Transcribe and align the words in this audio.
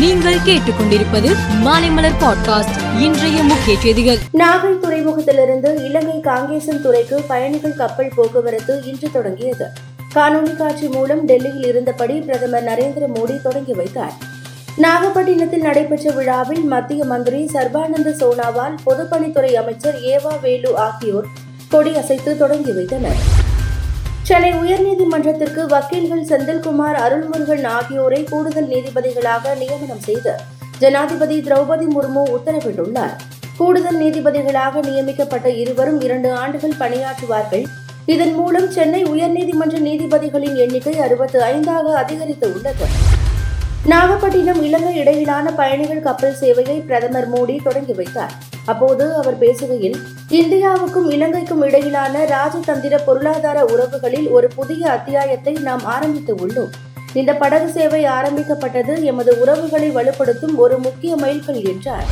நீங்கள் 0.00 0.34
கேட்டுக்கொண்டிருப்பது 0.34 1.36
மாலைமலர் 1.64 2.18
பாட்காஸ்ட் 2.20 3.00
இன்றைய 3.00 3.42
முக்கிய 3.42 3.78
செய்திகள். 3.80 4.18
நாகை 4.32 4.78
துறைமுகத்திலிருந்து 4.78 5.84
இலங்கை 5.84 6.20
காங்கேசன் 6.20 6.82
துறைக்கு 6.82 7.22
பயணிகள் 7.28 7.74
கப்பல் 7.74 8.12
போக்குவரத்து 8.16 8.80
இன்று 8.84 9.08
தொடங்கியது. 9.12 9.66
காணொலி 10.14 10.56
காட்சி 10.56 10.88
மூலம் 10.88 11.26
டெல்லியில் 11.26 11.66
இருந்தபடி 11.66 12.20
பிரதமர் 12.20 12.64
நரேந்திர 12.64 13.06
மோடி 13.14 13.42
தொடங்கி 13.42 13.72
வைத்தார். 13.72 14.12
நாகப்பட்டினத்தில் 14.76 15.60
நடைபெற்ற 15.60 16.10
விழாவில் 16.10 16.64
மத்திய 16.64 17.04
மந்திரி 17.04 17.50
சர்பானந்த 17.52 18.14
சோனாவால் 18.20 18.76
பொதுப்பணித்துறை 18.86 19.52
அமைச்சர் 19.52 19.98
ஏவா 20.00 20.40
வேலு 20.42 20.78
ஆகியோர் 20.78 21.26
கொடியசைத்து 21.70 22.36
தொடங்கி 22.36 22.72
வைத்தனர். 22.72 23.38
சென்னை 24.28 24.50
உயர்நீதிமன்றத்திற்கு 24.52 25.62
வக்கீல்கள் 25.66 26.26
செந்தில்குமார் 26.30 26.98
அருள்முருகன் 27.04 27.64
ஆகியோரை 27.76 28.24
கூடுதல் 28.24 28.68
நீதிபதிகளாக 28.72 29.54
நியமனம் 29.60 30.02
செய்து 30.06 30.32
ஜனாதிபதி 30.78 31.36
திரௌபதி 31.46 31.86
முர்மு 31.94 32.22
உத்தரவிட்டுள்ளார். 32.36 33.14
கூடுதல் 33.56 33.98
நீதிபதிகளாக 34.02 34.82
நியமிக்கப்பட்ட 34.88 35.48
இருவரும் 35.62 36.00
இரண்டு 36.00 36.30
ஆண்டுகள் 36.42 36.78
பணியாற்றுவார்கள். 36.82 37.64
இதன் 38.06 38.34
மூலம் 38.34 38.70
சென்னை 38.70 39.02
உயர்நீதிமன்ற 39.04 39.78
நீதிபதிகளின் 39.88 40.56
எண்ணிக்கை 40.56 40.94
அறுபத்து 41.06 41.40
ஐந்தாக 41.52 41.96
அதிகரித்து 42.02 42.48
உள்ளது 42.54 42.86
நாகப்பட்டினம் 43.92 44.62
இலங்கை 44.62 44.94
இடையிலான 45.02 45.52
பயணிகள் 45.60 46.06
கப்பல் 46.08 46.38
சேவையை 46.40 46.78
பிரதமர் 46.86 47.28
மோடி 47.34 47.56
தொடங்கி 47.62 47.92
வைத்தார். 47.92 48.34
அப்போது 48.70 49.04
அவர் 49.20 49.38
பேசுகையில் 49.42 49.96
இந்தியாவுக்கும் 50.40 51.08
இலங்கைக்கும் 51.16 51.62
இடையிலான 51.66 52.24
ராஜதந்திர 52.34 52.94
பொருளாதார 53.06 53.58
உறவுகளில் 53.72 54.28
ஒரு 54.36 54.48
புதிய 54.58 54.82
அத்தியாயத்தை 54.96 55.54
நாம் 55.68 55.84
ஆரம்பித்து 55.94 56.34
உள்ளோம். 56.44 56.72
இந்த 57.20 57.32
படகு 57.42 57.68
சேவை 57.76 58.02
ஆரம்பிக்கப்பட்டது 58.16 58.94
எமது 59.10 59.32
உறவுகளை 59.42 59.88
வலுப்படுத்தும் 59.96 60.54
ஒரு 60.64 60.76
முக்கிய 60.78 61.14
மைல்கல் 61.22 61.62
என்றார். 61.72 62.10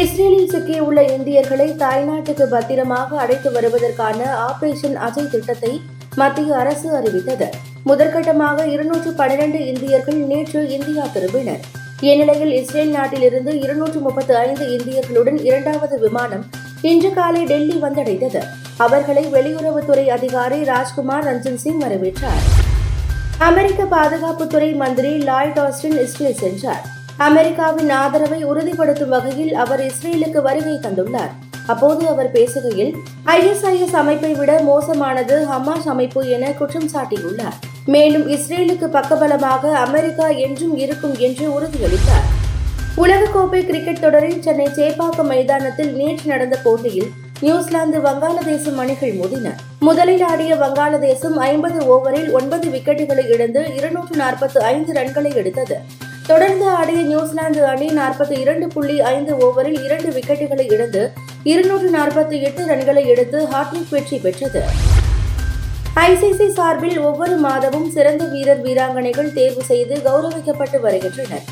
இஸ்ரேலில் 0.00 0.50
சிக்கியுள்ள 0.52 1.00
இந்தியர்களை 1.16 1.68
தாய்நாட்டுக்கு 1.82 2.44
பத்திரமாக 2.52 3.18
அழைத்து 3.24 3.50
வருவதற்கான 3.56 4.20
ஆபரேஷன் 4.48 4.96
அஜய் 5.06 5.32
திட்டத்தை 5.32 5.72
மத்திய 6.20 6.56
அரசு 6.62 6.88
அறிவித்தது. 6.98 7.48
முதற்கட்டமாக 7.88 8.64
இருநூற்று 8.74 9.12
பனிரெண்டு 9.20 9.60
இந்தியர்கள் 9.72 10.20
நேற்று 10.32 10.62
இந்தியா 10.76 11.04
திரும்பினர். 11.16 11.62
இந்நிலையில் 12.08 12.52
இஸ்ரேல் 12.58 12.92
நாட்டிலிருந்து 12.96 13.60
இருநூற்று 13.60 14.00
முப்பத்து 14.00 14.36
ஐந்து 14.36 14.64
இந்தியர்களுடன் 14.76 15.38
இரண்டாவது 15.48 15.98
விமானம் 15.98 16.44
இன்று 16.90 17.10
காலை 17.12 17.44
டெல்லி 17.44 17.76
வந்தடைந்தது. 17.82 18.40
அவர்களை 18.76 19.24
வெளியுறவுத்துறை 19.34 20.06
அதிகாரி 20.06 20.64
ராஜ்குமார் 20.64 21.26
ரஞ்சன் 21.28 21.60
சிங் 21.64 21.80
வரவேற்றார். 21.80 22.40
அமெரிக்க 23.48 23.84
பாதுகாப்புத்துறை 23.96 24.70
மந்திரி 24.74 25.12
லாய்ட் 25.18 25.60
ஆஸ்டின் 25.66 25.98
இஸ்ரேல் 26.04 26.40
சென்றார். 26.42 26.84
அமெரிக்காவின் 27.16 27.90
ஆதரவை 27.90 28.44
உறுதிப்படுத்தும் 28.44 29.08
வகையில் 29.08 29.54
அவர் 29.54 29.82
இஸ்ரேலுக்கு 29.90 30.42
வருகை 30.48 30.76
தந்துள்ளார். 30.86 31.32
அப்போது 31.66 32.08
அவர் 32.08 32.32
பேசுகையில் 32.32 32.92
ஐஎஸ்ஐஎஸ் 33.26 33.98
அமைப்பை 34.02 34.32
விட 34.34 34.52
மோசமானது 34.70 35.36
ஹமாஸ் 35.50 35.90
அமைப்பு 35.94 36.28
என 36.28 36.52
குற்றம் 36.52 36.90
சாட்டியுள்ளார். 36.94 37.58
மேலும் 37.86 38.28
இஸ்ரேலுக்கு 38.28 38.86
பக்கபலமாக 38.86 39.72
அமெரிக்கா 39.72 40.28
என்றும் 40.28 40.76
இருக்கும் 40.76 41.18
என்று 41.18 41.60
உறுதியளித்தார். 41.60 42.28
உலகக்கோப்பை 42.96 43.66
கிரிக்கெட் 43.66 44.00
தொடரில் 44.00 44.42
சென்னை 44.42 44.66
சேப்பாக்கம் 44.66 45.26
மைதானத்தில் 45.26 45.92
நேற்று 45.92 46.30
நடந்த 46.30 46.58
போட்டியில் 46.64 47.10
நியூசிலாந்து 47.40 48.00
வங்காளதேசம் 48.00 48.78
அணிகள் 48.78 49.12
மோதின. 49.12 49.52
முதலில் 49.80 50.22
ஆடிய 50.22 50.54
வங்காளதேசம் 50.54 51.36
ஐம்பது 51.36 51.78
ஓவரில் 51.84 52.32
ஒன்பது 52.32 52.68
விக்கெட்டுகளை 52.68 53.28
இழந்து 53.28 53.74
இருநூற்று 53.74 54.16
நாற்பத்து 54.16 54.60
ஐந்து 54.60 54.92
ரன்களை 54.92 55.34
எடுத்தது. 55.34 55.80
தொடர்ந்து 56.26 56.68
ஆடிய 56.68 57.02
நியூசிலாந்து 57.02 57.66
அணி 57.66 57.86
நாற்பத்தி 57.86 58.38
இரண்டு 58.38 58.68
புள்ளி 58.68 59.00
ஐந்து 59.00 59.34
ஓவரில் 59.36 59.84
இரண்டு 59.84 60.10
விக்கெட்டுகளை 60.10 60.72
இழந்து 60.72 61.10
இருநூற்று 61.42 61.90
நாற்பத்தி 61.98 62.40
எட்டு 62.40 62.64
ரன்களை 62.66 63.06
எடுத்து 63.06 63.46
ஹாட்ரிக் 63.46 63.90
வெற்றி 63.90 64.18
பெற்றது. 64.18 64.62
ஐசிசி 66.08 66.48
சார்பில் 66.48 66.98
ஒவ்வொரு 66.98 67.36
மாதமும் 67.36 67.90
சிறந்த 67.90 68.24
வீரர் 68.24 68.62
வீராங்கனைகள் 68.62 69.32
தேர்வு 69.32 69.62
செய்து 69.62 70.02
கௌரவிக்கப்பட்டு 70.04 70.80
வருகின்றனர். 70.80 71.42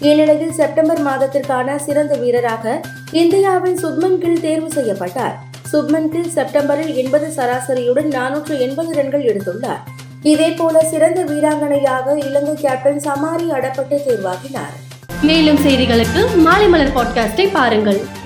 இந்நிலையில் 0.00 0.52
செப்டம்பர் 0.52 1.02
மாதத்திற்கான 1.06 1.76
சிறந்த 1.76 2.16
வீரராக 2.16 2.80
இந்தியாவின் 3.12 3.84
சுப்மன் 3.84 4.18
கில் 4.18 4.40
தேர்வு 4.40 4.70
செய்யப்பட்டார். 4.70 5.38
சுப்மன் 5.72 6.08
கில் 6.08 6.30
செப்டம்பரில் 6.30 6.94
எண்பது 6.94 7.26
சராசரியுடன் 7.26 8.08
நானூற்று 8.08 8.58
எண்பது 8.58 8.94
ரன்கள் 8.94 9.24
எடுத்துள்ளார். 9.24 9.82
இதேபோல 10.22 10.78
சிறந்த 10.84 11.24
வீராங்கனையாக 11.24 12.26
இலங்கை 12.26 12.54
கேப்டன் 12.54 13.00
சமாரி 13.00 13.50
அடப்பட்டு 13.50 13.98
தேர்வாகினார். 14.08 14.76
மேலும் 15.22 15.56
செய்திகளுக்கு 15.56 16.36
மாலை 16.36 16.68
மலர் 16.68 16.94
பாட்காஸ்டை 16.94 17.48
பாருங்கள். 17.52 18.16